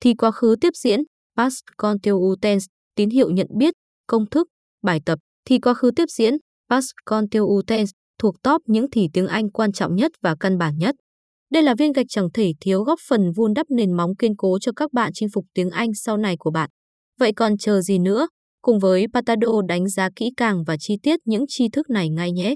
thì 0.00 0.14
quá 0.14 0.30
khứ 0.30 0.56
tiếp 0.60 0.72
diễn, 0.74 1.00
past 1.36 1.58
continuous 1.76 2.38
tense, 2.42 2.66
tín 2.94 3.10
hiệu 3.10 3.30
nhận 3.30 3.46
biết, 3.58 3.74
công 4.06 4.30
thức, 4.30 4.48
bài 4.82 5.00
tập, 5.06 5.18
thì 5.44 5.58
quá 5.58 5.74
khứ 5.74 5.90
tiếp 5.96 6.08
diễn, 6.08 6.34
past 6.70 6.86
continuous 7.04 7.66
tense, 7.66 7.90
thuộc 8.18 8.34
top 8.42 8.62
những 8.66 8.86
thì 8.92 9.08
tiếng 9.12 9.26
Anh 9.26 9.50
quan 9.50 9.72
trọng 9.72 9.94
nhất 9.94 10.12
và 10.22 10.36
căn 10.40 10.58
bản 10.58 10.78
nhất. 10.78 10.94
Đây 11.52 11.62
là 11.62 11.74
viên 11.78 11.92
gạch 11.92 12.06
chẳng 12.08 12.28
thể 12.34 12.52
thiếu 12.60 12.82
góp 12.82 12.98
phần 13.08 13.32
vun 13.36 13.54
đắp 13.54 13.66
nền 13.70 13.96
móng 13.96 14.16
kiên 14.16 14.36
cố 14.36 14.58
cho 14.58 14.72
các 14.76 14.92
bạn 14.92 15.12
chinh 15.14 15.28
phục 15.34 15.44
tiếng 15.54 15.70
Anh 15.70 15.94
sau 15.94 16.16
này 16.16 16.36
của 16.38 16.50
bạn. 16.50 16.70
Vậy 17.18 17.32
còn 17.36 17.58
chờ 17.58 17.80
gì 17.80 17.98
nữa? 17.98 18.28
Cùng 18.62 18.78
với 18.78 19.06
Patado 19.14 19.62
đánh 19.68 19.88
giá 19.88 20.08
kỹ 20.16 20.30
càng 20.36 20.64
và 20.66 20.76
chi 20.80 20.96
tiết 21.02 21.20
những 21.24 21.44
tri 21.48 21.68
thức 21.68 21.90
này 21.90 22.08
ngay 22.08 22.32
nhé. 22.32 22.54